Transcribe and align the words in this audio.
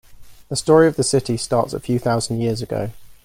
The 0.49 0.55
story 0.55 0.87
of 0.87 0.95
the 0.95 1.03
city 1.03 1.37
starts 1.37 1.73
a 1.73 1.79
few 1.79 1.99
thousand 1.99 2.41
years 2.41 2.63
ago. 2.63 2.89